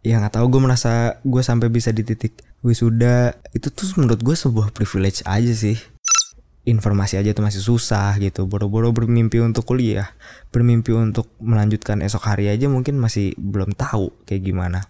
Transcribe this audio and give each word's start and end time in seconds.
ya 0.00 0.16
nggak 0.16 0.40
tahu 0.40 0.46
gue 0.48 0.60
merasa 0.64 1.20
gue 1.20 1.42
sampai 1.44 1.68
bisa 1.68 1.92
di 1.92 2.02
titik 2.04 2.40
wisuda. 2.64 3.36
Itu 3.52 3.72
tuh 3.72 3.96
menurut 4.00 4.20
gue 4.20 4.36
sebuah 4.36 4.72
privilege 4.72 5.24
aja 5.28 5.52
sih. 5.52 5.76
Informasi 6.68 7.16
aja 7.16 7.32
tuh 7.32 7.44
masih 7.44 7.60
susah 7.64 8.16
gitu. 8.20 8.44
Boro-boro 8.44 8.92
bermimpi 8.92 9.40
untuk 9.40 9.64
kuliah 9.64 10.12
bermimpi 10.52 10.92
untuk 10.92 11.30
melanjutkan 11.40 12.04
esok 12.04 12.26
hari 12.26 12.50
aja 12.50 12.68
mungkin 12.68 13.00
masih 13.00 13.32
belum 13.36 13.72
tahu 13.76 14.12
kayak 14.28 14.44
gimana. 14.44 14.84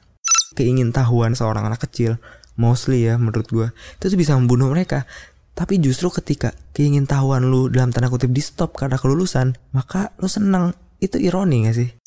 Keingin 0.58 0.90
tahuan 0.90 1.38
seorang 1.38 1.66
anak 1.66 1.86
kecil 1.86 2.18
mostly 2.58 3.06
ya 3.06 3.16
menurut 3.16 3.48
gue 3.48 3.68
itu 3.70 4.04
tuh 4.10 4.18
bisa 4.18 4.34
membunuh 4.34 4.70
mereka. 4.70 5.06
Tapi 5.54 5.76
justru 5.82 6.08
ketika 6.08 6.56
keingin 6.72 7.04
tahuan 7.04 7.44
lu 7.44 7.68
dalam 7.68 7.92
tanda 7.92 8.08
kutip 8.08 8.32
di 8.32 8.40
stop 8.40 8.78
karena 8.78 8.96
kelulusan 8.98 9.58
maka 9.74 10.14
lu 10.18 10.30
seneng. 10.30 10.74
Itu 11.00 11.16
ironi 11.16 11.64
gak 11.64 11.76
sih 11.80 11.99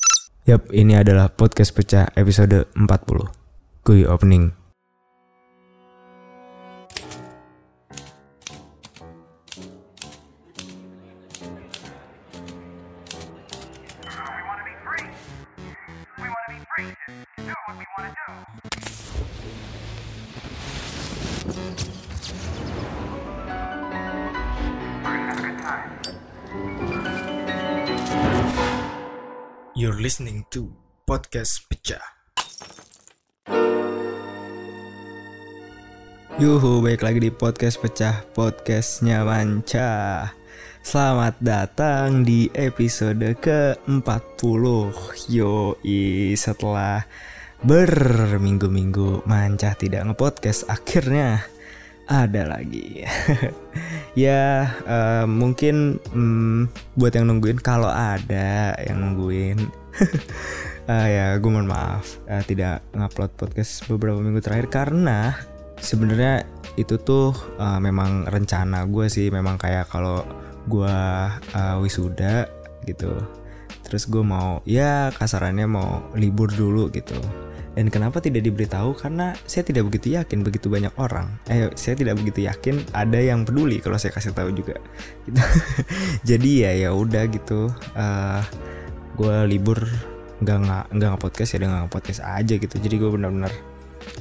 Yap, 0.44 0.68
ini 0.76 0.92
adalah 0.92 1.32
podcast 1.32 1.72
pecah 1.72 2.12
episode 2.20 2.68
40 2.76 2.84
Kui 3.80 4.04
opening 4.04 4.63
You're 29.74 29.98
listening 29.98 30.46
to 30.54 30.70
Podcast 31.02 31.66
Pecah. 31.66 31.98
Yuhu, 36.38 36.78
baik 36.78 37.02
lagi 37.02 37.18
di 37.18 37.34
Podcast 37.34 37.82
Pecah, 37.82 38.22
podcastnya 38.38 39.26
Manca. 39.26 40.30
Selamat 40.78 41.42
datang 41.42 42.22
di 42.22 42.46
episode 42.54 43.34
ke-40 43.34 44.62
Yoi, 45.34 46.38
setelah 46.38 47.02
berminggu-minggu 47.66 49.26
Manca 49.26 49.74
tidak 49.74 50.06
ngepodcast 50.06 50.70
Akhirnya 50.70 51.50
ada 52.08 52.58
lagi. 52.58 53.04
Ya 54.14 54.70
uh, 54.86 55.26
mungkin 55.26 55.98
um, 56.14 56.70
buat 56.94 57.18
yang 57.18 57.34
nungguin 57.34 57.58
kalau 57.58 57.90
ada 57.90 58.70
yang 58.78 59.02
nungguin 59.02 59.58
uh, 60.86 61.06
ya 61.18 61.34
gue 61.34 61.50
mohon 61.50 61.66
maaf 61.66 62.22
uh, 62.30 62.38
tidak 62.46 62.86
ngupload 62.94 63.34
podcast 63.34 63.82
beberapa 63.90 64.22
minggu 64.22 64.38
terakhir 64.38 64.70
karena 64.70 65.34
sebenarnya 65.82 66.46
itu 66.78 66.94
tuh 67.02 67.34
uh, 67.58 67.82
memang 67.82 68.30
rencana 68.30 68.86
gue 68.86 69.10
sih 69.10 69.34
memang 69.34 69.58
kayak 69.58 69.90
kalau 69.90 70.22
gue 70.70 70.96
uh, 71.54 71.76
wisuda 71.82 72.46
gitu 72.86 73.18
terus 73.84 74.08
gue 74.08 74.22
mau 74.24 74.62
ya 74.62 75.10
kasarannya 75.10 75.66
mau 75.66 76.06
libur 76.16 76.48
dulu 76.54 76.88
gitu 76.94 77.18
dan 77.74 77.90
kenapa 77.90 78.22
tidak 78.22 78.46
diberitahu? 78.46 78.94
Karena 78.94 79.34
saya 79.44 79.66
tidak 79.66 79.90
begitu 79.90 80.14
yakin 80.14 80.46
begitu 80.46 80.70
banyak 80.70 80.94
orang. 80.94 81.42
Eh, 81.50 81.74
saya 81.74 81.98
tidak 81.98 82.22
begitu 82.22 82.46
yakin 82.46 82.86
ada 82.94 83.18
yang 83.18 83.42
peduli 83.42 83.82
kalau 83.82 83.98
saya 83.98 84.14
kasih 84.14 84.30
tahu 84.30 84.54
juga. 84.54 84.78
Gitu. 85.26 85.42
Jadi 86.34 86.50
ya 86.62 86.70
ya 86.86 86.90
udah 86.94 87.26
gitu. 87.26 87.74
Uh, 87.98 87.98
eh, 87.98 88.40
gue 89.18 89.36
libur 89.50 89.78
nggak 90.42 90.58
nggak 90.66 90.84
nggak 90.98 91.14
podcast 91.18 91.50
ya 91.54 91.66
nggak 91.66 91.90
podcast 91.90 92.22
aja 92.22 92.54
gitu. 92.54 92.74
Jadi 92.78 92.94
gue 92.94 93.10
benar-benar 93.10 93.52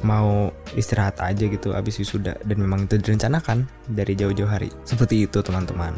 mau 0.01 0.49
istirahat 0.73 1.19
aja 1.21 1.45
gitu 1.45 1.75
abis 1.75 1.99
wisuda 1.99 2.39
dan 2.47 2.57
memang 2.57 2.87
itu 2.87 2.97
direncanakan 2.97 3.69
dari 3.85 4.17
jauh-jauh 4.17 4.49
hari. 4.49 4.73
Seperti 4.81 5.29
itu 5.29 5.45
teman-teman. 5.45 5.93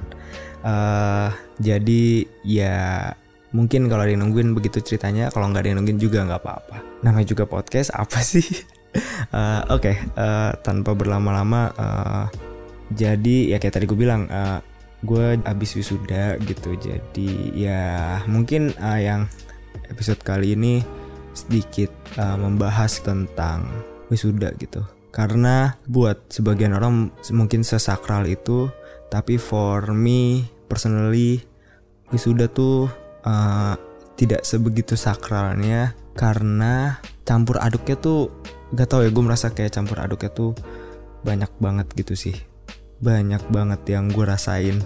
Uh, 0.66 1.30
jadi 1.62 2.26
ya 2.42 3.14
mungkin 3.56 3.88
kalau 3.88 4.04
ada 4.04 4.12
yang 4.12 4.28
nungguin 4.28 4.52
begitu 4.52 4.84
ceritanya 4.84 5.32
kalau 5.32 5.48
nggak 5.48 5.64
ada 5.64 5.70
yang 5.72 5.80
nungguin 5.80 6.00
juga 6.04 6.28
nggak 6.28 6.42
apa-apa. 6.44 6.78
Namanya 7.08 7.32
juga 7.32 7.48
podcast 7.48 7.96
apa 8.04 8.20
sih? 8.20 8.44
Uh, 9.32 9.64
oke 9.72 9.92
okay, 9.92 9.96
uh, 10.16 10.24
eh, 10.24 10.52
tanpa 10.64 10.96
berlama-lama 10.96 11.68
uh, 11.76 12.26
jadi 12.96 13.52
ya 13.52 13.58
kayak 13.60 13.76
tadi 13.76 13.86
gue 13.92 14.00
bilang 14.00 14.28
uh, 14.32 14.60
gue 15.04 15.40
abis 15.40 15.80
wisuda 15.80 16.36
gitu. 16.44 16.76
Jadi 16.76 17.56
ya 17.56 18.20
mungkin 18.28 18.76
uh, 18.76 19.00
yang 19.00 19.32
episode 19.88 20.20
kali 20.20 20.56
ini 20.60 20.84
sedikit 21.32 21.92
uh, 22.20 22.36
membahas 22.36 23.00
tentang 23.04 23.68
wisuda 24.12 24.52
gitu. 24.60 24.84
Karena 25.16 25.72
buat 25.88 26.28
sebagian 26.28 26.76
orang 26.76 27.12
mungkin 27.32 27.64
sesakral 27.64 28.28
itu 28.28 28.68
tapi 29.08 29.40
for 29.40 29.96
me 29.96 30.44
personally 30.68 31.40
wisuda 32.12 32.52
tuh 32.52 33.05
uh, 33.26 33.76
tidak 34.16 34.48
sebegitu 34.48 34.96
sakralnya 34.96 35.92
karena 36.16 37.04
campur 37.28 37.60
aduknya 37.60 38.00
tuh 38.00 38.32
gak 38.72 38.88
tau 38.88 39.04
ya 39.04 39.12
gue 39.12 39.24
merasa 39.24 39.52
kayak 39.52 39.76
campur 39.76 40.00
aduknya 40.00 40.32
tuh 40.32 40.56
banyak 41.26 41.52
banget 41.60 41.88
gitu 41.98 42.16
sih. 42.16 42.36
Banyak 43.04 43.52
banget 43.52 43.82
yang 43.92 44.08
gue 44.08 44.24
rasain 44.24 44.80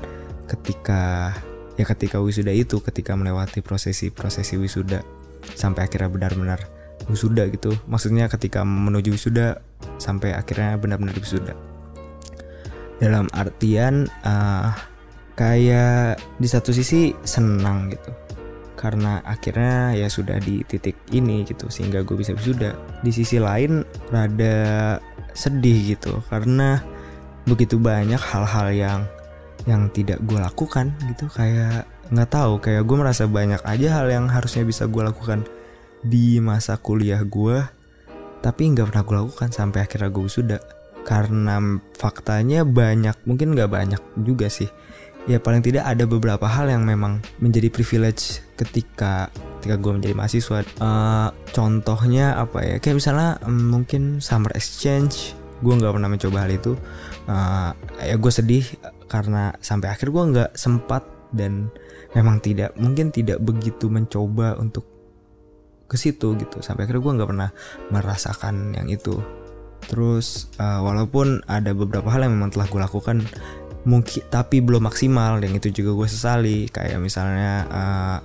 ketika 0.49 1.35
ya 1.77 1.85
ketika 1.85 2.17
wisuda 2.19 2.49
itu 2.49 2.81
ketika 2.81 3.13
melewati 3.13 3.61
prosesi 3.61 4.09
prosesi 4.09 4.57
wisuda 4.57 5.05
sampai 5.53 5.85
akhirnya 5.85 6.09
benar-benar 6.09 6.59
wisuda 7.05 7.45
gitu. 7.53 7.77
Maksudnya 7.85 8.25
ketika 8.31 8.65
menuju 8.65 9.13
wisuda 9.13 9.61
sampai 10.01 10.33
akhirnya 10.33 10.79
benar-benar 10.81 11.15
wisuda. 11.21 11.53
Dalam 12.99 13.31
artian 13.31 14.09
uh, 14.25 14.73
kayak 15.37 16.19
di 16.35 16.47
satu 16.49 16.75
sisi 16.75 17.15
senang 17.23 17.93
gitu 17.93 18.28
karena 18.79 19.19
akhirnya 19.27 19.91
ya 19.99 20.07
sudah 20.07 20.39
di 20.39 20.63
titik 20.63 20.95
ini 21.11 21.43
gitu 21.43 21.67
sehingga 21.67 22.07
gue 22.07 22.15
bisa 22.15 22.31
wisuda 22.31 22.79
di 23.03 23.11
sisi 23.11 23.35
lain 23.35 23.83
rada 24.07 24.95
sedih 25.35 25.99
gitu 25.99 26.23
karena 26.31 26.79
begitu 27.43 27.75
banyak 27.75 28.19
hal-hal 28.19 28.67
yang 28.71 28.99
yang 29.67 29.91
tidak 29.91 30.23
gue 30.23 30.39
lakukan 30.39 30.95
gitu. 31.11 31.27
Kayak 31.27 31.83
nggak 32.09 32.29
tahu 32.31 32.63
kayak 32.63 32.87
gue 32.87 32.97
merasa 32.97 33.27
banyak 33.27 33.59
aja 33.67 34.01
hal 34.01 34.07
yang 34.07 34.25
harusnya 34.31 34.63
bisa 34.63 34.87
gue 34.87 35.03
lakukan 35.03 35.43
di 35.99 36.39
masa 36.39 36.79
kuliah 36.79 37.19
gue 37.21 37.59
tapi 38.39 38.71
nggak 38.71 38.87
pernah 38.89 39.03
gue 39.03 39.15
lakukan 39.27 39.49
sampai 39.51 39.83
akhirnya 39.83 40.09
gue 40.09 40.23
wisuda 40.25 40.57
karena 41.03 41.59
faktanya 41.99 42.63
banyak 42.63 43.13
mungkin 43.27 43.53
nggak 43.53 43.71
banyak 43.71 44.01
juga 44.23 44.47
sih 44.47 44.71
ya 45.27 45.41
paling 45.41 45.59
tidak 45.65 45.83
ada 45.83 46.07
beberapa 46.07 46.47
hal 46.47 46.71
yang 46.71 46.87
memang 46.87 47.19
menjadi 47.43 47.67
privilege 47.67 48.39
ketika 48.55 49.27
ketika 49.59 49.75
gue 49.75 49.91
menjadi 49.91 50.15
mahasiswa. 50.15 50.63
Uh, 50.79 51.29
contohnya 51.51 52.39
apa 52.39 52.63
ya? 52.63 52.75
Kayak 52.79 53.03
misalnya 53.03 53.29
um, 53.43 53.75
mungkin 53.75 54.23
summer 54.23 54.55
exchange. 54.55 55.35
Gue 55.59 55.75
nggak 55.75 55.91
pernah 55.91 56.07
mencoba 56.07 56.47
hal 56.47 56.51
itu. 56.55 56.79
Uh, 57.27 57.75
ya 57.99 58.15
gue 58.15 58.31
sedih 58.31 58.63
karena 59.11 59.51
sampai 59.59 59.91
akhir 59.91 60.07
gue 60.07 60.23
nggak 60.23 60.51
sempat 60.55 61.03
dan 61.35 61.67
memang 62.15 62.39
tidak 62.39 62.71
mungkin 62.79 63.11
tidak 63.11 63.43
begitu 63.43 63.91
mencoba 63.91 64.55
untuk 64.55 64.87
ke 65.91 65.99
situ 65.99 66.39
gitu. 66.39 66.63
Sampai 66.63 66.87
akhirnya 66.87 67.03
gue 67.03 67.13
nggak 67.19 67.29
pernah 67.35 67.49
merasakan 67.91 68.71
yang 68.79 68.87
itu. 68.87 69.19
Terus 69.91 70.47
uh, 70.55 70.79
walaupun 70.79 71.43
ada 71.51 71.75
beberapa 71.75 72.07
hal 72.07 72.23
yang 72.23 72.39
memang 72.39 72.55
telah 72.55 72.71
gue 72.71 72.79
lakukan 72.79 73.27
mungkin 73.89 74.21
tapi 74.29 74.61
belum 74.61 74.85
maksimal. 74.85 75.41
Yang 75.41 75.65
itu 75.65 75.81
juga 75.81 76.05
gue 76.05 76.07
sesali. 76.07 76.59
Kayak 76.69 77.01
misalnya 77.01 77.65
uh, 77.73 78.17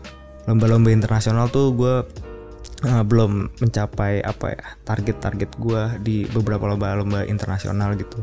lomba-lomba 0.45 0.93
internasional 0.93 1.49
tuh 1.49 1.73
gue 1.73 1.95
uh, 2.85 3.05
belum 3.09 3.49
mencapai 3.65 4.21
apa 4.21 4.47
ya 4.53 4.65
target-target 4.85 5.51
gue 5.57 5.83
di 6.05 6.17
beberapa 6.29 6.69
lomba-lomba 6.69 7.25
internasional 7.25 7.97
gitu. 7.97 8.21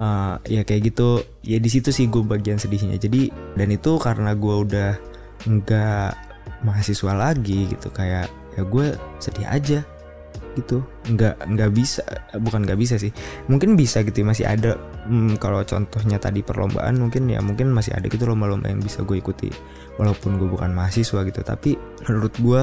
Uh, 0.00 0.40
ya 0.48 0.64
kayak 0.64 0.88
gitu. 0.88 1.20
Ya 1.44 1.60
di 1.60 1.68
situ 1.68 1.92
sih 1.92 2.08
gue 2.08 2.24
bagian 2.24 2.56
sedihnya. 2.56 2.96
Jadi 2.96 3.28
dan 3.60 3.68
itu 3.68 4.00
karena 4.00 4.32
gue 4.32 4.54
udah 4.64 4.90
nggak 5.44 6.10
mahasiswa 6.64 7.12
lagi 7.12 7.68
gitu. 7.68 7.92
Kayak 7.92 8.32
ya 8.56 8.64
gue 8.64 8.96
sedih 9.20 9.46
aja 9.46 9.80
gitu. 10.58 10.82
Nggak 11.06 11.38
nggak 11.46 11.70
bisa 11.70 12.02
bukan 12.42 12.66
nggak 12.66 12.78
bisa 12.78 12.94
sih. 12.98 13.14
Mungkin 13.46 13.78
bisa 13.78 14.02
gitu 14.02 14.26
masih 14.26 14.50
ada 14.50 14.74
hmm, 15.06 15.38
kalau 15.38 15.62
contohnya 15.62 16.18
tadi 16.18 16.42
perlombaan 16.42 16.98
mungkin 16.98 17.30
ya 17.30 17.38
mungkin 17.38 17.70
masih 17.70 17.94
ada 17.94 18.10
gitu 18.10 18.26
lomba-lomba 18.26 18.66
yang 18.68 18.82
bisa 18.82 19.06
gue 19.06 19.18
ikuti. 19.18 19.48
Walaupun 19.96 20.38
gue 20.42 20.48
bukan 20.50 20.74
mahasiswa 20.74 21.22
gitu 21.22 21.40
tapi 21.46 21.78
menurut 22.06 22.34
gue 22.42 22.62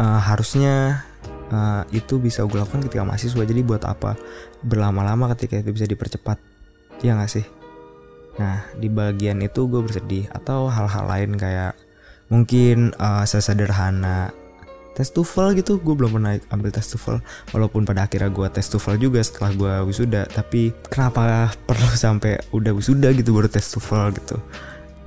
uh, 0.00 0.20
harusnya 0.20 1.04
uh, 1.52 1.84
itu 1.92 2.16
bisa 2.16 2.48
gue 2.48 2.56
lakukan 2.56 2.88
ketika 2.88 3.04
mahasiswa. 3.04 3.42
Jadi 3.44 3.60
buat 3.60 3.84
apa? 3.84 4.16
Berlama-lama 4.64 5.32
ketika 5.36 5.60
itu 5.60 5.76
bisa 5.76 5.84
dipercepat. 5.84 6.40
Ya 7.04 7.12
nggak 7.12 7.30
sih? 7.30 7.46
Nah 8.40 8.64
di 8.76 8.88
bagian 8.88 9.44
itu 9.44 9.68
gue 9.68 9.84
bersedih. 9.84 10.32
Atau 10.32 10.72
hal-hal 10.72 11.04
lain 11.04 11.36
kayak 11.36 11.76
mungkin 12.32 12.90
uh, 12.98 13.22
sesederhana 13.22 14.34
tes 14.96 15.12
TOEFL 15.12 15.60
gitu. 15.60 15.76
Gue 15.76 15.92
belum 15.92 16.16
pernah 16.16 16.40
ambil 16.48 16.72
tes 16.72 16.88
TOEFL. 16.88 17.20
Walaupun 17.52 17.84
pada 17.84 18.08
akhirnya 18.08 18.32
gue 18.32 18.48
tes 18.48 18.64
TOEFL 18.72 18.96
juga 18.96 19.20
setelah 19.20 19.52
gue 19.52 19.72
wisuda. 19.92 20.24
Tapi 20.32 20.72
kenapa 20.88 21.52
perlu 21.68 21.92
sampai 22.08 22.40
udah 22.56 22.72
wisuda 22.72 23.12
gitu 23.12 23.36
baru 23.36 23.52
tes 23.52 23.68
TOEFL 23.68 24.16
gitu? 24.16 24.36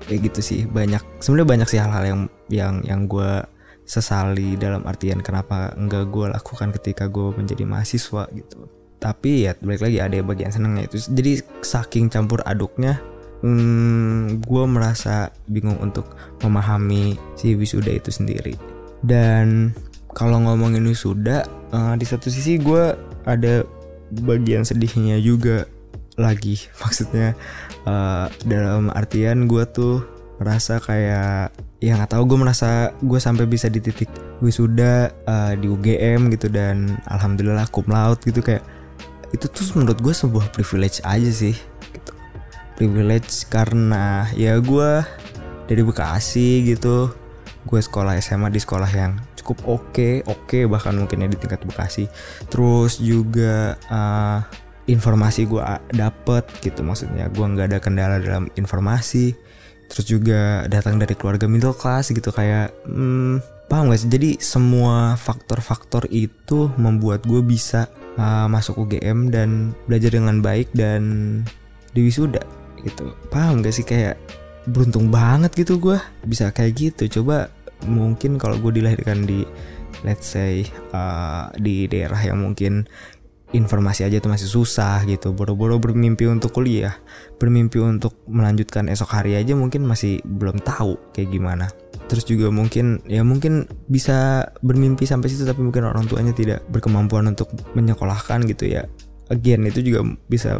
Kayak 0.05 0.19
gitu 0.29 0.39
sih. 0.45 0.59
Banyak 0.69 1.01
sebenarnya 1.17 1.49
banyak 1.49 1.67
sih 1.67 1.79
hal-hal 1.81 2.03
yang 2.05 2.21
yang 2.53 2.75
yang 2.85 3.01
gue 3.09 3.41
sesali 3.89 4.53
dalam 4.53 4.85
artian 4.85 5.17
kenapa 5.25 5.73
enggak 5.73 6.13
gue 6.13 6.29
lakukan 6.29 6.69
ketika 6.77 7.09
gue 7.09 7.33
menjadi 7.33 7.65
mahasiswa 7.65 8.29
gitu. 8.37 8.69
Tapi 9.01 9.49
ya 9.49 9.57
balik 9.57 9.89
lagi 9.89 9.97
ada 9.97 10.21
bagian 10.21 10.53
senengnya 10.53 10.85
itu. 10.85 11.01
Jadi 11.01 11.41
saking 11.65 12.13
campur 12.13 12.45
aduknya 12.45 13.01
hmm, 13.41 14.43
gue 14.43 14.63
merasa 14.69 15.31
bingung 15.49 15.79
untuk 15.81 16.13
memahami 16.43 17.17
si 17.39 17.55
wisuda 17.55 17.89
itu 17.95 18.11
sendiri 18.11 18.68
dan 19.05 19.75
kalau 20.11 20.41
ngomongin 20.41 20.83
wisuda 20.83 21.45
uh, 21.71 21.93
di 21.95 22.05
satu 22.05 22.27
sisi 22.27 22.59
gue 22.59 22.97
ada 23.23 23.63
bagian 24.25 24.65
sedihnya 24.65 25.21
juga 25.21 25.69
lagi. 26.19 26.59
Maksudnya 26.83 27.37
uh, 27.85 28.27
dalam 28.43 28.91
artian 28.91 29.45
gue 29.45 29.63
tuh 29.69 30.03
merasa 30.39 30.79
kayak 30.79 31.51
ya 31.83 31.95
nggak 31.95 32.15
tahu 32.15 32.23
gue 32.35 32.39
merasa 32.39 32.95
gue 32.99 33.19
sampai 33.19 33.47
bisa 33.47 33.67
di 33.67 33.79
titik 33.83 34.07
wisuda 34.39 35.11
uh, 35.27 35.51
di 35.55 35.67
UGM 35.67 36.31
gitu 36.31 36.47
dan 36.47 36.95
alhamdulillah 37.11 37.67
cum 37.71 37.87
laude 37.87 38.23
gitu 38.23 38.39
kayak 38.39 38.63
itu 39.35 39.45
tuh 39.51 39.63
menurut 39.75 39.99
gue 39.99 40.15
sebuah 40.15 40.51
privilege 40.55 41.03
aja 41.03 41.31
sih 41.31 41.55
gitu. 41.91 42.11
Privilege 42.79 43.47
karena 43.51 44.27
ya 44.35 44.55
gue 44.59 45.03
dari 45.67 45.83
Bekasi 45.83 46.65
gitu 46.65 47.11
gue 47.67 47.79
sekolah 47.79 48.15
SMA 48.23 48.51
di 48.51 48.61
sekolah 48.61 48.89
yang 48.91 49.19
cukup 49.35 49.65
oke 49.65 50.09
oke 50.27 50.45
okay, 50.47 50.63
bahkan 50.69 50.95
mungkin 50.95 51.23
ya 51.23 51.27
di 51.27 51.37
tingkat 51.39 51.63
Bekasi. 51.65 52.07
Terus 52.47 52.99
juga 52.99 53.75
uh, 53.89 54.39
informasi 54.89 55.45
gue 55.45 55.61
dapet 55.93 56.43
gitu 56.65 56.81
maksudnya 56.81 57.29
gue 57.29 57.45
nggak 57.45 57.67
ada 57.75 57.79
kendala 57.79 58.17
dalam 58.19 58.47
informasi. 58.55 59.35
Terus 59.89 60.05
juga 60.05 60.69
datang 60.69 61.01
dari 61.01 61.17
keluarga 61.17 61.49
middle 61.49 61.73
class 61.73 62.13
gitu 62.13 62.29
kayak 62.29 62.69
hmm, 62.85 63.41
paham 63.69 63.89
gak 63.89 64.01
sih? 64.05 64.09
Jadi 64.09 64.29
semua 64.37 65.17
faktor-faktor 65.17 66.09
itu 66.13 66.69
membuat 66.77 67.25
gue 67.25 67.41
bisa 67.41 67.89
uh, 68.17 68.45
masuk 68.45 68.85
UGM 68.85 69.33
dan 69.33 69.73
belajar 69.89 70.13
dengan 70.13 70.41
baik 70.45 70.69
dan 70.77 71.01
di 71.93 72.05
wisuda 72.05 72.41
gitu. 72.85 73.13
Paham 73.33 73.65
gak 73.65 73.73
sih? 73.73 73.85
Kayak 73.85 74.21
beruntung 74.69 75.09
banget 75.09 75.51
gitu 75.57 75.81
gue 75.81 75.97
bisa 76.23 76.53
kayak 76.53 76.73
gitu. 76.77 77.21
Coba 77.21 77.49
mungkin 77.87 78.37
kalau 78.37 78.59
gue 78.61 78.81
dilahirkan 78.81 79.25
di 79.25 79.43
let's 80.05 80.29
say 80.29 80.63
uh, 80.93 81.49
di 81.57 81.89
daerah 81.89 82.19
yang 82.21 82.39
mungkin 82.39 82.87
informasi 83.49 84.05
aja 84.05 84.21
tuh 84.21 84.29
masih 84.29 84.45
susah 84.45 85.01
gitu. 85.09 85.33
Boro-boro 85.33 85.81
bermimpi 85.81 86.29
untuk 86.29 86.53
kuliah 86.53 86.93
bermimpi 87.41 87.81
untuk 87.81 88.21
melanjutkan 88.29 88.91
esok 88.91 89.09
hari 89.09 89.39
aja 89.39 89.57
mungkin 89.57 89.87
masih 89.87 90.21
belum 90.21 90.61
tahu 90.61 90.99
kayak 91.15 91.33
gimana. 91.33 91.65
Terus 92.09 92.25
juga 92.25 92.49
mungkin 92.49 93.01
ya 93.05 93.21
mungkin 93.21 93.69
bisa 93.89 94.49
bermimpi 94.65 95.05
sampai 95.05 95.29
situ 95.29 95.45
tapi 95.45 95.61
mungkin 95.61 95.85
orang 95.85 96.09
tuanya 96.09 96.33
tidak 96.33 96.65
berkemampuan 96.69 97.29
untuk 97.29 97.49
menyekolahkan 97.73 98.45
gitu 98.49 98.69
ya. 98.69 98.85
Again 99.29 99.65
itu 99.69 99.85
juga 99.85 100.05
bisa 100.29 100.57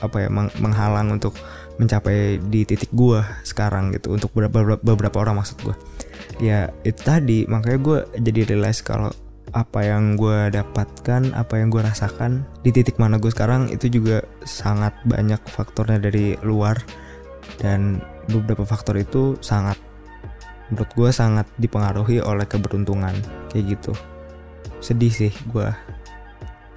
apa 0.00 0.24
ya 0.24 0.28
menghalang 0.32 1.12
untuk 1.12 1.36
mencapai 1.80 2.40
di 2.42 2.64
titik 2.68 2.92
gua 2.92 3.24
sekarang 3.44 3.92
gitu 3.96 4.12
untuk 4.12 4.32
beberapa 4.36 4.76
beberapa 4.80 5.16
orang 5.22 5.40
maksud 5.40 5.58
gua. 5.64 5.76
Ya 6.40 6.72
itu 6.82 7.00
tadi 7.02 7.44
makanya 7.46 7.78
gue 7.78 7.98
jadi 8.18 8.40
realize 8.54 8.80
kalau 8.80 9.12
apa 9.52 9.84
yang 9.84 10.16
gue 10.16 10.48
dapatkan, 10.48 11.36
apa 11.36 11.60
yang 11.60 11.68
gue 11.68 11.84
rasakan 11.84 12.42
di 12.64 12.72
titik 12.72 12.96
mana 12.96 13.20
gue 13.20 13.28
sekarang 13.28 13.68
itu 13.68 13.92
juga 13.92 14.24
sangat 14.48 14.96
banyak 15.04 15.38
faktornya 15.44 16.00
dari 16.00 16.40
luar 16.40 16.80
dan 17.60 18.00
beberapa 18.32 18.64
faktor 18.64 18.96
itu 18.96 19.36
sangat 19.44 19.76
menurut 20.72 20.88
gue 20.96 21.10
sangat 21.12 21.44
dipengaruhi 21.60 22.24
oleh 22.24 22.48
keberuntungan 22.48 23.12
kayak 23.52 23.76
gitu. 23.76 23.92
Sedih 24.80 25.12
sih 25.12 25.32
gue 25.52 25.68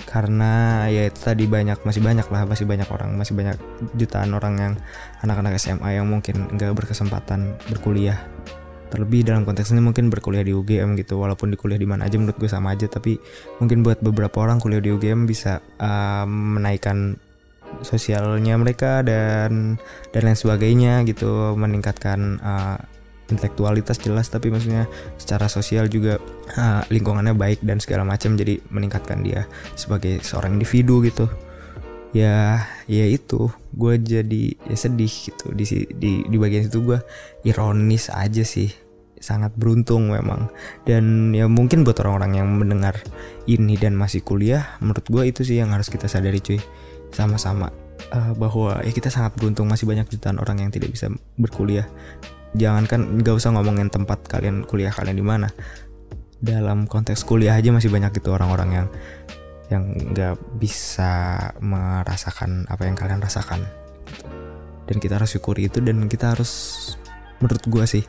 karena 0.03 0.85
ya 0.91 1.07
itu 1.07 1.19
tadi 1.23 1.47
banyak 1.49 1.81
masih 1.81 2.03
banyak 2.03 2.27
lah 2.29 2.45
masih 2.45 2.67
banyak 2.67 2.87
orang 2.91 3.15
masih 3.15 3.33
banyak 3.33 3.57
jutaan 3.95 4.35
orang 4.35 4.53
yang 4.59 4.73
anak-anak 5.23 5.57
SMA 5.57 5.97
yang 5.97 6.05
mungkin 6.05 6.51
nggak 6.53 6.75
berkesempatan 6.75 7.55
berkuliah. 7.71 8.19
Terlebih 8.93 9.25
dalam 9.27 9.43
konteks 9.43 9.73
ini 9.73 9.81
mungkin 9.81 10.13
berkuliah 10.13 10.45
di 10.45 10.53
UGM 10.53 10.95
gitu 10.95 11.19
walaupun 11.19 11.51
di 11.51 11.57
kuliah 11.57 11.81
di 11.81 11.89
mana 11.89 12.05
aja 12.05 12.15
menurut 12.21 12.37
gue 12.37 12.47
sama 12.47 12.77
aja 12.77 12.85
tapi 12.85 13.17
mungkin 13.59 13.81
buat 13.81 13.99
beberapa 13.99 14.45
orang 14.45 14.61
kuliah 14.61 14.79
di 14.79 14.93
UGM 14.93 15.25
bisa 15.25 15.59
uh, 15.81 16.23
menaikkan 16.29 17.17
sosialnya 17.81 18.55
mereka 18.55 19.01
dan 19.01 19.81
dan 20.13 20.21
lain 20.21 20.37
sebagainya 20.37 21.03
gitu 21.03 21.57
meningkatkan 21.57 22.39
uh, 22.39 22.77
intelektualitas 23.29 23.97
jelas 23.97 24.29
tapi 24.29 24.53
maksudnya 24.53 24.85
secara 25.17 25.49
sosial 25.49 25.89
juga 25.89 26.21
uh, 26.57 26.81
lingkungannya 26.93 27.33
baik 27.33 27.65
dan 27.65 27.81
segala 27.81 28.05
macam 28.05 28.37
jadi 28.37 28.61
meningkatkan 28.69 29.25
dia 29.25 29.49
sebagai 29.73 30.21
seorang 30.21 30.57
individu 30.57 31.01
gitu. 31.01 31.25
Ya 32.15 32.63
ya 32.87 33.05
itu 33.11 33.51
gue 33.75 33.93
jadi 33.99 34.43
ya 34.55 34.77
sedih 34.77 35.11
gitu. 35.11 35.51
Di 35.51 35.65
di 35.91 36.23
di 36.23 36.37
bagian 36.39 36.69
situ 36.69 36.79
gue 36.85 36.99
ironis 37.43 38.13
aja 38.13 38.45
sih. 38.45 38.71
Sangat 39.19 39.57
beruntung 39.57 40.13
memang. 40.13 40.47
Dan 40.85 41.33
ya 41.33 41.49
mungkin 41.49 41.83
buat 41.83 41.97
orang-orang 42.05 42.39
yang 42.39 42.47
mendengar 42.55 42.95
ini 43.49 43.75
dan 43.75 43.97
masih 43.97 44.21
kuliah 44.21 44.77
menurut 44.79 45.03
gue 45.03 45.23
itu 45.27 45.41
sih 45.43 45.59
yang 45.59 45.73
harus 45.73 45.89
kita 45.91 46.07
sadari 46.07 46.39
cuy. 46.39 46.61
Sama-sama 47.11 47.71
uh, 48.11 48.31
bahwa 48.35 48.79
ya 48.83 48.91
kita 48.91 49.09
sangat 49.11 49.35
beruntung 49.39 49.67
masih 49.67 49.87
banyak 49.87 50.07
jutaan 50.11 50.37
orang 50.39 50.67
yang 50.67 50.71
tidak 50.71 50.91
bisa 50.93 51.09
berkuliah 51.39 51.87
jangankan 52.55 53.21
nggak 53.21 53.35
usah 53.35 53.51
ngomongin 53.53 53.91
tempat 53.91 54.23
kalian 54.25 54.63
kuliah 54.63 54.91
kalian 54.91 55.17
di 55.19 55.25
mana. 55.25 55.47
Dalam 56.39 56.85
konteks 56.89 57.23
kuliah 57.23 57.55
aja 57.55 57.71
masih 57.71 57.91
banyak 57.91 58.15
gitu 58.15 58.35
orang-orang 58.35 58.69
yang 58.83 58.87
yang 59.73 59.83
nggak 60.13 60.37
bisa 60.61 61.37
merasakan 61.59 62.69
apa 62.69 62.85
yang 62.85 62.95
kalian 62.95 63.21
rasakan. 63.21 63.63
Dan 64.85 65.01
kita 65.01 65.17
harus 65.17 65.33
syukuri 65.33 65.67
itu 65.67 65.81
dan 65.81 66.05
kita 66.05 66.37
harus 66.37 66.51
menurut 67.41 67.63
gue 67.65 67.85
sih 67.89 68.03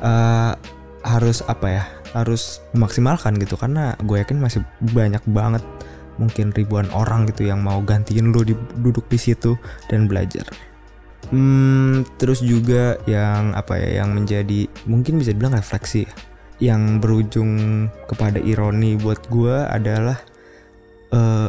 uh, 0.00 0.56
harus 1.04 1.44
apa 1.44 1.66
ya 1.68 1.84
harus 2.16 2.64
memaksimalkan 2.72 3.36
gitu. 3.38 3.54
Karena 3.60 3.92
gue 4.00 4.18
yakin 4.18 4.40
masih 4.40 4.64
banyak 4.80 5.22
banget 5.28 5.62
mungkin 6.20 6.52
ribuan 6.52 6.88
orang 6.92 7.24
gitu 7.28 7.48
yang 7.48 7.64
mau 7.64 7.80
gantiin 7.80 8.32
lo 8.32 8.44
di, 8.44 8.52
duduk 8.80 9.08
di 9.08 9.18
situ 9.20 9.56
dan 9.88 10.08
belajar. 10.08 10.71
Hmm, 11.32 12.04
terus 12.20 12.44
juga 12.44 13.00
yang 13.08 13.56
apa 13.56 13.80
ya 13.80 14.04
yang 14.04 14.12
menjadi 14.12 14.68
mungkin 14.84 15.16
bisa 15.16 15.32
dibilang 15.32 15.56
refleksi 15.56 16.04
ya, 16.04 16.12
yang 16.60 17.00
berujung 17.00 17.88
kepada 18.04 18.36
ironi 18.36 19.00
buat 19.00 19.32
gue 19.32 19.64
adalah 19.64 20.20
uh, 21.16 21.48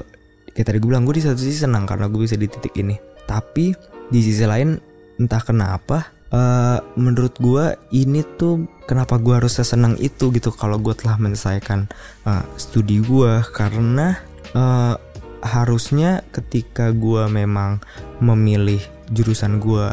kayak 0.56 0.66
tadi 0.72 0.78
gue 0.80 0.88
bilang 0.88 1.04
gue 1.04 1.20
di 1.20 1.24
satu 1.28 1.36
sisi 1.36 1.68
senang 1.68 1.84
karena 1.84 2.08
gue 2.08 2.24
bisa 2.24 2.40
di 2.40 2.48
titik 2.48 2.72
ini. 2.80 2.96
Tapi 3.28 3.76
di 4.08 4.20
sisi 4.24 4.48
lain 4.48 4.80
entah 5.20 5.44
kenapa 5.44 6.16
uh, 6.32 6.80
menurut 6.96 7.36
gue 7.44 7.76
ini 7.92 8.24
tuh 8.40 8.64
kenapa 8.90 9.20
gue 9.20 9.36
harus 9.36 9.60
sesenang 9.60 10.00
itu 10.02 10.34
gitu 10.34 10.50
kalau 10.56 10.82
gue 10.82 10.96
telah 10.98 11.20
menyelesaikan 11.20 11.92
uh, 12.24 12.44
studi 12.58 13.04
gue 13.04 13.44
karena 13.52 14.18
uh, 14.58 14.96
harusnya 15.44 16.24
ketika 16.32 16.96
gue 16.96 17.28
memang 17.28 17.84
memilih 18.24 18.80
jurusan 19.14 19.62
gue 19.62 19.88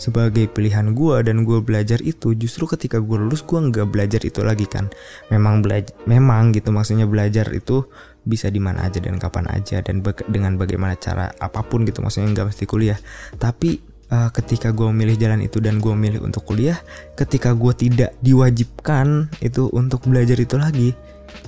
sebagai 0.00 0.48
pilihan 0.48 0.96
gue 0.96 1.16
dan 1.20 1.44
gue 1.44 1.60
belajar 1.60 2.00
itu 2.00 2.32
justru 2.32 2.64
ketika 2.64 2.96
gue 2.96 3.20
lulus 3.20 3.44
gue 3.44 3.60
nggak 3.60 3.88
belajar 3.92 4.20
itu 4.24 4.40
lagi 4.40 4.64
kan. 4.64 4.88
Memang 5.28 5.60
belajar 5.60 5.92
memang 6.08 6.56
gitu 6.56 6.72
maksudnya 6.72 7.04
belajar 7.04 7.48
itu 7.52 7.84
bisa 8.24 8.48
di 8.48 8.60
mana 8.60 8.88
aja 8.88 8.96
dan 9.00 9.20
kapan 9.20 9.48
aja 9.52 9.84
dan 9.84 10.00
be 10.00 10.16
dengan 10.28 10.56
bagaimana 10.56 10.96
cara 10.96 11.28
apa 11.36 11.60
pun 11.64 11.84
gitu 11.84 12.00
maksudnya 12.00 12.32
nggak 12.32 12.48
mesti 12.48 12.64
kuliah. 12.64 12.96
Tapi 13.36 13.76
uh, 14.08 14.32
ketika 14.32 14.72
gue 14.72 14.88
memilih 14.88 15.20
jalan 15.20 15.44
itu 15.44 15.60
dan 15.60 15.76
gue 15.76 15.92
memilih 15.92 16.24
untuk 16.24 16.48
kuliah 16.48 16.80
ketika 17.12 17.52
gue 17.52 17.72
tidak 17.76 18.16
diwajibkan 18.24 19.28
itu 19.44 19.68
untuk 19.76 20.08
belajar 20.08 20.36
itu 20.40 20.56
lagi 20.56 20.96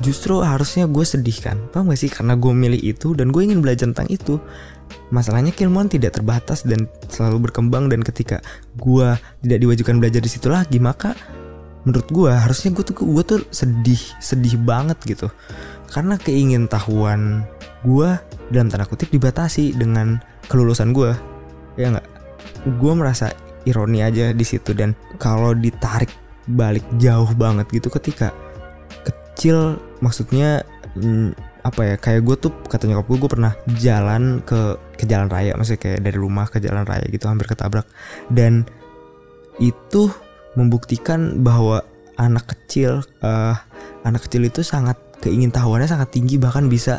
justru 0.00 0.40
harusnya 0.40 0.87
gue 0.88 1.04
sedih 1.04 1.38
kan. 1.42 1.59
Paham 1.75 1.92
gak 1.92 2.00
sih? 2.00 2.11
Karena 2.11 2.38
gue 2.38 2.52
milih 2.54 2.81
itu 2.81 3.12
dan 3.12 3.35
gue 3.35 3.42
ingin 3.45 3.61
belajar 3.61 3.90
tentang 3.90 4.09
itu 4.09 4.38
Masalahnya 5.12 5.52
keilmuan 5.52 5.87
tidak 5.87 6.18
terbatas 6.18 6.64
dan 6.64 6.88
selalu 7.08 7.49
berkembang 7.50 7.92
dan 7.92 8.00
ketika 8.00 8.40
gue 8.80 9.14
tidak 9.44 9.58
diwajibkan 9.61 9.96
belajar 10.00 10.20
di 10.25 10.30
situ 10.30 10.49
lagi 10.49 10.80
maka 10.80 11.12
menurut 11.82 12.06
gue 12.14 12.30
harusnya 12.30 12.70
gue 12.70 12.84
tuh 12.87 12.96
gue 13.02 13.25
tuh 13.26 13.40
sedih 13.50 14.00
sedih 14.22 14.56
banget 14.61 14.99
gitu. 15.04 15.28
Karena 15.92 16.16
keingin 16.16 16.70
tahuan 16.70 17.44
gue 17.84 18.11
dalam 18.49 18.70
tanda 18.70 18.88
kutip 18.88 19.11
dibatasi 19.12 19.76
dengan 19.76 20.22
kelulusan 20.49 20.94
gue 20.94 21.12
ya 21.76 21.92
nggak? 21.92 22.08
Gue 22.78 22.92
merasa 22.94 23.34
ironi 23.66 24.02
aja 24.02 24.34
di 24.34 24.44
situ 24.46 24.75
dan 24.75 24.94
kalau 25.18 25.54
ditarik 25.54 26.11
balik 26.50 26.82
jauh 26.99 27.30
banget 27.38 27.70
gitu 27.70 27.87
ketika 27.87 28.34
kecil 29.06 29.78
maksudnya 30.02 30.66
mm, 30.99 31.51
apa 31.62 31.81
ya 31.83 31.95
kayak 31.95 32.26
gue 32.26 32.37
tuh 32.37 32.52
kata 32.66 32.90
nyokap 32.90 33.07
gue 33.07 33.19
gue 33.23 33.31
pernah 33.31 33.52
jalan 33.78 34.42
ke 34.42 34.75
ke 34.99 35.04
jalan 35.07 35.31
raya 35.31 35.54
maksudnya 35.54 35.81
kayak 35.81 36.00
dari 36.02 36.19
rumah 36.19 36.50
ke 36.50 36.59
jalan 36.59 36.83
raya 36.83 37.07
gitu 37.07 37.31
hampir 37.31 37.47
ketabrak. 37.47 37.87
Dan 38.26 38.66
itu 39.62 40.11
membuktikan 40.59 41.40
bahwa 41.40 41.87
anak 42.19 42.50
kecil 42.54 43.07
uh, 43.25 43.57
anak 44.04 44.26
kecil 44.28 44.45
itu 44.45 44.61
sangat 44.61 44.99
keingintahuannya 45.23 45.88
sangat 45.88 46.11
tinggi 46.12 46.37
bahkan 46.37 46.66
bisa 46.66 46.99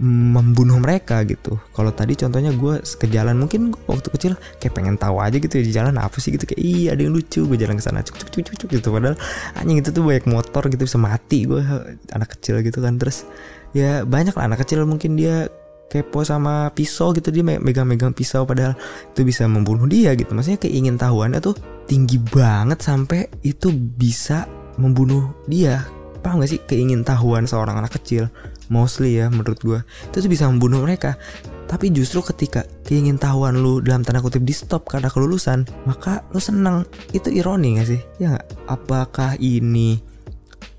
membunuh 0.00 0.82
mereka 0.82 1.22
gitu. 1.22 1.54
Kalau 1.70 1.94
tadi 1.94 2.18
contohnya 2.18 2.50
gue 2.50 2.82
ke 2.82 3.06
jalan 3.06 3.38
mungkin 3.38 3.70
gue 3.70 3.80
waktu 3.86 4.10
kecil 4.10 4.32
kayak 4.58 4.74
pengen 4.74 4.98
tahu 4.98 5.22
aja 5.22 5.38
gitu 5.38 5.54
ya 5.54 5.62
di 5.62 5.72
jalan 5.72 5.94
apa 6.02 6.18
sih 6.18 6.34
gitu 6.34 6.50
kayak 6.50 6.58
iya 6.58 6.98
ada 6.98 7.06
yang 7.06 7.14
lucu. 7.14 7.46
Gue 7.46 7.54
jalan 7.54 7.78
ke 7.78 7.82
sana 7.86 8.02
cuk 8.02 8.18
cuk 8.18 8.30
cuk 8.42 8.54
cuk 8.66 8.68
gitu. 8.74 8.88
Padahal 8.90 9.14
anjing 9.54 9.78
itu 9.78 9.94
tuh 9.94 10.02
banyak 10.02 10.26
motor 10.26 10.66
gitu 10.66 10.82
bisa 10.82 10.98
mati 10.98 11.46
gue 11.46 11.62
anak 12.10 12.28
kecil 12.38 12.58
gitu 12.66 12.82
kan. 12.82 12.98
Terus 12.98 13.22
ya 13.70 14.02
banyak 14.02 14.34
lah 14.34 14.50
anak 14.50 14.66
kecil 14.66 14.82
mungkin 14.82 15.14
dia 15.14 15.46
kepo 15.84 16.26
sama 16.26 16.74
pisau 16.74 17.14
gitu 17.14 17.30
dia 17.30 17.46
megang-megang 17.46 18.10
pisau 18.10 18.42
padahal 18.42 18.74
itu 19.14 19.22
bisa 19.22 19.46
membunuh 19.46 19.86
dia 19.86 20.10
gitu. 20.18 20.34
Maksudnya 20.34 20.58
keingin 20.58 20.98
tahuannya 20.98 21.38
tuh 21.38 21.54
tinggi 21.86 22.18
banget 22.18 22.82
sampai 22.82 23.30
itu 23.46 23.70
bisa 23.70 24.50
membunuh 24.74 25.30
dia. 25.46 25.86
Paham 26.24 26.40
gak 26.40 26.50
sih? 26.50 26.60
Keingin 26.64 27.04
tahuan 27.04 27.44
seorang 27.44 27.78
anak 27.78 28.00
kecil 28.00 28.32
mostly 28.68 29.20
ya 29.20 29.28
menurut 29.28 29.60
gue 29.60 29.80
itu 30.10 30.16
tuh 30.24 30.30
bisa 30.30 30.48
membunuh 30.48 30.84
mereka. 30.84 31.16
Tapi 31.64 31.90
justru 31.90 32.20
ketika 32.20 32.62
keingin 32.84 33.16
tahuan 33.16 33.58
lu 33.58 33.80
dalam 33.80 34.04
tanda 34.04 34.20
kutip 34.20 34.44
di 34.44 34.52
stop 34.52 34.86
karena 34.86 35.08
kelulusan 35.08 35.64
maka 35.88 36.22
lu 36.30 36.40
seneng. 36.40 36.84
Itu 37.10 37.32
ironi 37.32 37.80
gak 37.80 37.88
sih? 37.88 38.00
Ya 38.20 38.38
gak? 38.38 38.46
apakah 38.68 39.34
ini 39.40 40.00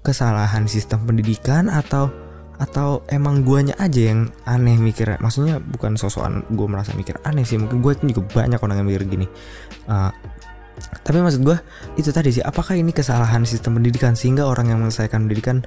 kesalahan 0.05 0.69
sistem 0.69 1.03
pendidikan 1.09 1.67
atau 1.67 2.13
atau 2.55 3.03
emang 3.11 3.43
guanya 3.43 3.75
aja 3.81 4.13
yang 4.13 4.31
aneh 4.47 4.79
mikir? 4.79 5.09
Maksudnya 5.19 5.59
bukan 5.59 5.99
sosokan 5.99 6.47
gue 6.53 6.67
merasa 6.69 6.95
mikir 6.95 7.19
aneh 7.27 7.43
sih. 7.43 7.59
Mungkin 7.59 7.83
gue 7.83 7.93
juga 8.15 8.21
banyak 8.45 8.59
orang 8.61 8.79
yang 8.79 8.87
mikir 8.87 9.03
gini. 9.09 9.27
Uh, 9.89 10.13
tapi 11.05 11.21
maksud 11.21 11.41
gue 11.43 11.57
itu 11.99 12.09
tadi 12.09 12.31
sih. 12.31 12.43
Apakah 12.43 12.75
ini 12.75 12.91
kesalahan 12.91 13.43
sistem 13.43 13.79
pendidikan 13.79 14.13
sehingga 14.17 14.47
orang 14.47 14.71
yang 14.71 14.77
menyelesaikan 14.81 15.27
pendidikan 15.27 15.63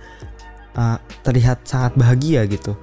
uh, 0.79 0.99
terlihat 1.27 1.67
sangat 1.67 1.99
bahagia 1.99 2.47
gitu. 2.47 2.79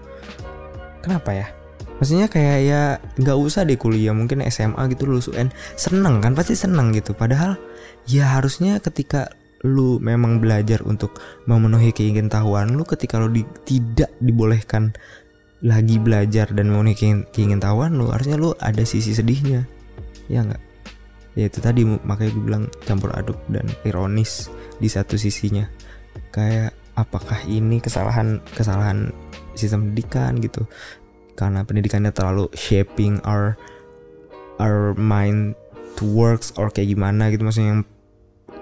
Kenapa 1.00 1.32
ya? 1.32 1.48
Maksudnya 1.96 2.28
kayak 2.28 2.60
ya 2.68 2.82
nggak 3.16 3.38
usah 3.40 3.64
deh 3.64 3.80
kuliah 3.80 4.12
mungkin 4.12 4.44
SMA 4.52 4.92
gitu 4.92 5.08
lulus 5.08 5.32
UN 5.32 5.48
seneng 5.80 6.20
kan 6.20 6.36
pasti 6.36 6.60
seneng 6.60 6.92
gitu. 6.92 7.16
Padahal 7.16 7.56
ya 8.04 8.36
harusnya 8.36 8.84
ketika 8.84 9.32
lu 9.64 9.98
memang 10.04 10.44
belajar 10.44 10.84
untuk 10.84 11.18
memenuhi 11.48 11.90
keingin 11.96 12.30
tahuan 12.30 12.76
lu 12.76 12.86
ketika 12.86 13.18
lu 13.18 13.32
di, 13.34 13.42
tidak 13.66 14.14
dibolehkan 14.22 14.94
lagi 15.66 15.98
belajar 15.98 16.52
dan 16.54 16.70
memenuhi 16.70 16.94
keingin, 16.94 17.22
keingin 17.32 17.64
tahuan 17.64 17.96
lu 17.96 18.12
harusnya 18.12 18.36
lu 18.36 18.52
ada 18.60 18.84
sisi 18.84 19.16
sedihnya. 19.16 19.64
Ya 20.28 20.44
nggak? 20.44 20.62
Ya 21.40 21.48
itu 21.48 21.60
tadi 21.64 21.84
makanya 21.84 22.32
gue 22.32 22.44
bilang 22.44 22.64
campur 22.84 23.16
aduk 23.16 23.40
dan 23.48 23.66
ironis 23.88 24.52
di 24.78 24.92
satu 24.92 25.16
sisinya. 25.16 25.66
Kayak 26.32 26.76
apakah 26.96 27.38
ini 27.46 27.84
kesalahan 27.84 28.40
kesalahan 28.56 29.12
sistem 29.56 29.92
pendidikan 29.92 30.40
gitu. 30.40 30.64
Karena 31.36 31.68
pendidikannya 31.68 32.16
terlalu 32.16 32.48
shaping 32.56 33.20
our 33.28 33.60
our 34.60 34.96
mind 34.96 35.56
to 36.00 36.08
works 36.08 36.56
or 36.56 36.72
kayak 36.72 36.96
gimana 36.96 37.28
gitu. 37.32 37.44
Maksudnya 37.44 37.70
yang 37.80 37.84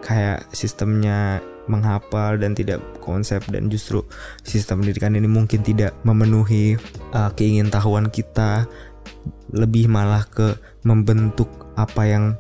kayak 0.01 0.49
sistemnya 0.51 1.39
menghafal 1.63 2.35
dan 2.35 2.51
tidak 2.51 2.83
konsep 2.99 3.39
dan 3.47 3.71
justru 3.71 4.03
sistem 4.43 4.83
pendidikan 4.83 5.15
ini 5.15 5.31
mungkin 5.31 5.63
tidak 5.63 5.95
memenuhi 6.03 6.75
uh, 7.13 7.31
keingintahuan 7.37 8.09
kita. 8.09 8.65
Lebih 9.53 9.85
malah 9.85 10.25
ke 10.25 10.57
membentuk 10.81 11.47
apa 11.77 12.09
yang 12.09 12.33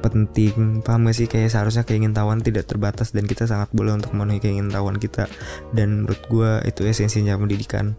penting. 0.00 0.80
Paham 0.80 1.06
gak 1.08 1.16
sih? 1.16 1.28
Kayak 1.28 1.52
seharusnya 1.52 1.84
keingintahuan 1.84 2.40
tidak 2.40 2.64
terbatas 2.64 3.12
dan 3.12 3.28
kita 3.28 3.44
sangat 3.44 3.68
boleh 3.76 3.96
untuk 4.00 4.16
memenuhi 4.16 4.40
keingintahuan 4.40 4.96
kita. 4.96 5.28
Dan 5.76 6.04
menurut 6.04 6.20
gue 6.32 6.50
itu 6.64 6.82
esensinya 6.88 7.36
pendidikan. 7.36 7.94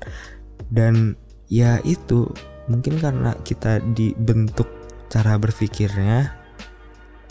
Dan 0.72 1.14
ya 1.46 1.78
itu 1.86 2.26
mungkin 2.66 2.98
karena 2.98 3.38
kita 3.46 3.84
dibentuk 3.94 4.66
cara 5.12 5.36
berpikirnya 5.38 6.34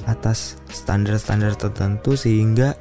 atas 0.04 0.60
standar-standar 0.68 1.56
tertentu 1.56 2.16
sehingga 2.16 2.76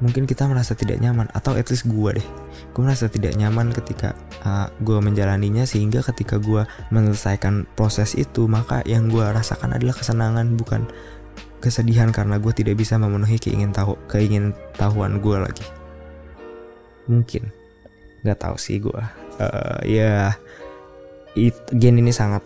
mungkin 0.00 0.28
kita 0.28 0.44
merasa 0.46 0.76
tidak 0.76 1.00
nyaman. 1.00 1.26
Atau 1.32 1.56
at 1.56 1.68
least 1.72 1.88
gue 1.88 2.22
deh. 2.22 2.28
Gue 2.76 2.82
merasa 2.84 3.08
tidak 3.08 3.32
nyaman 3.36 3.72
ketika 3.72 4.12
uh, 4.44 4.68
gue 4.84 4.98
menjalaninya 5.00 5.64
sehingga 5.64 6.04
ketika 6.04 6.36
gue 6.36 6.68
menyelesaikan 6.92 7.64
proses 7.74 8.12
itu 8.14 8.44
maka 8.44 8.84
yang 8.84 9.08
gue 9.08 9.24
rasakan 9.24 9.74
adalah 9.74 9.96
kesenangan 9.96 10.54
bukan 10.54 10.84
kesedihan 11.58 12.12
karena 12.12 12.36
gue 12.36 12.52
tidak 12.52 12.78
bisa 12.80 13.00
memenuhi 13.00 13.40
keingin 13.40 13.72
tahu 13.72 13.96
keingin 14.06 14.52
tahuan 14.76 15.18
gue 15.18 15.36
lagi. 15.38 15.66
Mungkin. 17.08 17.50
Nggak 18.26 18.38
tahu 18.42 18.56
sih 18.58 18.82
gue 18.82 19.26
uh, 19.40 19.78
ya 19.84 20.34
it, 21.36 21.56
gen 21.76 22.00
ini 22.00 22.12
sangat 22.12 22.42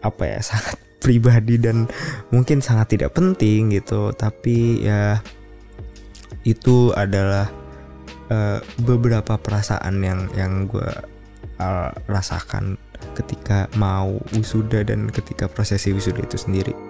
apa 0.00 0.22
ya 0.26 0.40
sangat 0.50 0.78
pribadi 1.00 1.56
dan 1.56 1.88
mungkin 2.28 2.60
sangat 2.60 2.96
tidak 2.96 3.16
penting 3.16 3.72
gitu. 3.74 4.12
Tapi 4.14 4.84
ya 4.84 5.20
itu 6.46 6.92
adalah 6.96 7.48
uh, 8.32 8.58
beberapa 8.80 9.36
perasaan 9.36 10.00
yang 10.00 10.20
yang 10.36 10.64
gue 10.68 10.90
uh, 11.60 11.90
rasakan 12.08 12.80
ketika 13.16 13.68
mau 13.80 14.20
wisuda 14.36 14.84
dan 14.84 15.08
ketika 15.08 15.48
prosesi 15.48 15.92
wisuda 15.92 16.20
itu 16.20 16.36
sendiri 16.36 16.89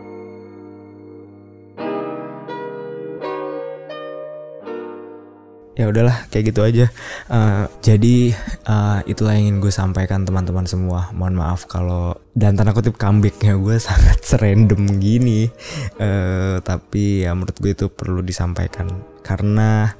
ya 5.79 5.87
udahlah 5.89 6.27
kayak 6.29 6.55
gitu 6.55 6.61
aja. 6.67 6.87
Uh, 7.31 7.71
jadi 7.81 8.35
uh, 8.67 9.01
itulah 9.07 9.39
yang 9.39 9.55
ingin 9.55 9.59
gue 9.63 9.73
sampaikan 9.73 10.27
teman-teman 10.27 10.67
semua. 10.67 11.09
Mohon 11.15 11.47
maaf 11.47 11.65
kalau 11.71 12.19
dan 12.35 12.59
tanda 12.59 12.75
kutip 12.75 12.99
comebacknya 12.99 13.55
gue 13.57 13.77
sangat 13.89 14.23
serandom 14.23 14.99
gini. 14.99 15.49
Uh, 15.97 16.59
tapi 16.61 17.25
ya 17.25 17.33
menurut 17.33 17.57
gue 17.59 17.73
itu 17.73 17.87
perlu 17.89 18.21
disampaikan. 18.21 18.91
Karena 19.23 19.91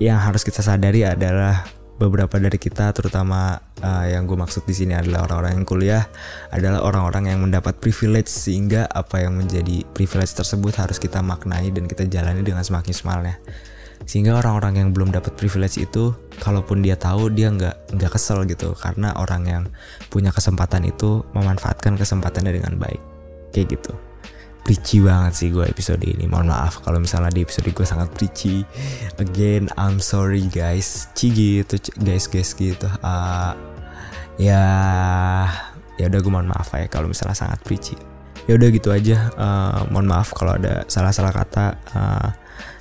yang 0.00 0.18
harus 0.18 0.42
kita 0.42 0.64
sadari 0.64 1.06
adalah 1.06 1.62
beberapa 2.02 2.34
dari 2.42 2.58
kita 2.58 2.90
terutama 2.90 3.62
uh, 3.78 4.06
yang 4.10 4.26
gue 4.26 4.34
maksud 4.34 4.66
di 4.66 4.74
sini 4.74 4.98
adalah 4.98 5.30
orang-orang 5.30 5.62
yang 5.62 5.66
kuliah 5.68 6.04
adalah 6.50 6.82
orang-orang 6.82 7.30
yang 7.30 7.38
mendapat 7.38 7.78
privilege 7.78 8.26
sehingga 8.26 8.90
apa 8.90 9.22
yang 9.22 9.38
menjadi 9.38 9.86
privilege 9.94 10.34
tersebut 10.34 10.74
harus 10.82 10.98
kita 10.98 11.22
maknai 11.22 11.70
dan 11.70 11.86
kita 11.86 12.10
jalani 12.10 12.42
dengan 12.42 12.66
semakin 12.66 12.90
semalnya 12.90 13.38
sehingga 14.04 14.38
orang-orang 14.38 14.82
yang 14.82 14.88
belum 14.90 15.14
dapat 15.14 15.38
privilege 15.38 15.78
itu 15.78 16.14
kalaupun 16.42 16.82
dia 16.82 16.98
tahu 16.98 17.30
dia 17.30 17.48
nggak 17.50 17.94
nggak 17.94 18.10
kesel 18.12 18.42
gitu. 18.46 18.74
Karena 18.74 19.14
orang 19.16 19.42
yang 19.46 19.64
punya 20.10 20.34
kesempatan 20.34 20.86
itu 20.86 21.22
memanfaatkan 21.32 21.94
kesempatannya 21.94 22.52
dengan 22.52 22.76
baik. 22.78 23.00
Kayak 23.54 23.78
gitu. 23.78 23.92
Preachy 24.62 25.02
banget 25.02 25.32
sih 25.34 25.48
gue 25.50 25.66
episode 25.66 26.02
ini. 26.06 26.30
Mohon 26.30 26.54
maaf 26.54 26.82
kalau 26.86 27.02
misalnya 27.02 27.34
di 27.34 27.42
episode 27.42 27.66
gue 27.70 27.86
sangat 27.86 28.10
preachy. 28.14 28.62
Again 29.18 29.70
I'm 29.74 29.98
sorry 29.98 30.46
guys. 30.50 31.10
Ci 31.18 31.34
gitu 31.34 31.78
guys 32.02 32.30
guys 32.30 32.54
gitu. 32.54 32.86
Uh, 33.02 33.54
ya 34.38 34.64
ya 36.00 36.08
udah 36.08 36.18
gue 36.18 36.32
mohon 36.32 36.50
maaf 36.50 36.74
ya 36.74 36.88
kalau 36.90 37.10
misalnya 37.10 37.36
sangat 37.36 37.60
preachy 37.62 37.94
ya 38.46 38.58
udah 38.58 38.68
gitu 38.72 38.88
aja. 38.90 39.30
Uh, 39.34 39.86
mohon 39.92 40.08
maaf 40.08 40.34
kalau 40.34 40.56
ada 40.56 40.86
salah-salah 40.86 41.32
kata. 41.34 41.66
Uh, 41.92 42.28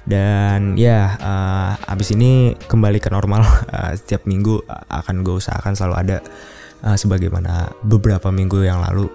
dan 0.02 0.74
ya 0.82 1.14
uh, 1.22 1.78
abis 1.94 2.18
ini 2.18 2.58
kembali 2.58 2.98
ke 2.98 3.10
normal. 3.14 3.46
Uh, 3.70 3.94
setiap 4.00 4.26
minggu 4.26 4.62
akan 4.90 5.22
gue 5.22 5.36
usahakan 5.38 5.78
selalu 5.78 5.96
ada 5.98 6.18
uh, 6.86 6.98
sebagaimana 6.98 7.70
beberapa 7.86 8.34
minggu 8.34 8.66
yang 8.66 8.82
lalu 8.82 9.10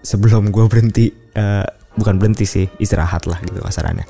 sebelum 0.00 0.54
gue 0.54 0.64
berhenti 0.70 1.06
uh, 1.34 1.66
bukan 1.96 2.20
berhenti 2.20 2.44
sih 2.44 2.68
istirahat 2.76 3.24
lah 3.26 3.40
gitu 3.42 3.60
kasarannya. 3.64 4.04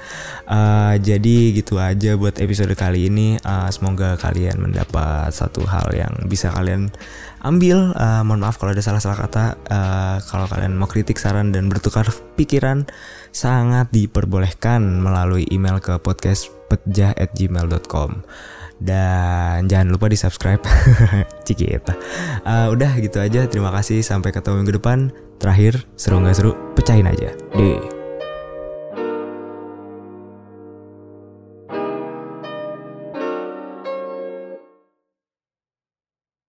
Uh, 0.47 0.95
jadi 0.99 1.53
gitu 1.55 1.79
aja 1.79 2.19
buat 2.19 2.43
episode 2.43 2.75
kali 2.75 3.07
ini. 3.09 3.39
Uh, 3.41 3.71
semoga 3.71 4.17
kalian 4.19 4.59
mendapat 4.61 5.33
satu 5.33 5.65
hal 5.65 5.95
yang 5.95 6.11
bisa 6.27 6.51
kalian 6.53 6.91
ambil. 7.47 7.95
Uh, 7.95 8.27
mohon 8.27 8.43
maaf 8.43 8.59
kalau 8.59 8.75
ada 8.75 8.83
salah-salah 8.83 9.17
kata. 9.17 9.55
Uh, 9.71 10.19
kalau 10.27 10.51
kalian 10.51 10.75
mau 10.75 10.91
kritik 10.91 11.15
saran 11.17 11.55
dan 11.55 11.71
bertukar 11.71 12.11
pikiran 12.35 12.91
sangat 13.31 13.87
diperbolehkan 13.95 14.83
melalui 15.01 15.47
email 15.49 15.79
ke 15.79 15.95
podcastpetjah@gmail.com 16.03 18.11
dan 18.81 19.67
jangan 19.67 19.89
lupa 19.89 20.13
di 20.13 20.19
subscribe 20.19 20.61
cikita. 21.47 21.97
Uh, 22.45 22.73
udah 22.73 22.93
gitu 23.01 23.19
aja. 23.21 23.49
Terima 23.49 23.73
kasih. 23.73 24.05
Sampai 24.05 24.33
ketemu 24.33 24.65
minggu 24.65 24.77
depan. 24.77 24.99
Terakhir 25.37 25.85
seru 25.97 26.21
nggak 26.21 26.37
seru? 26.37 26.53
Pecahin 26.77 27.09
aja. 27.09 27.33
Deh 27.57 27.96